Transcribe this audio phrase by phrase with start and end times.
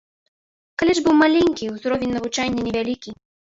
[0.83, 3.19] Каледж быў маленькі, узровень навучання невялікі.